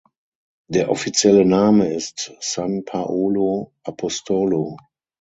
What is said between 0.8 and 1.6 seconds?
offizielle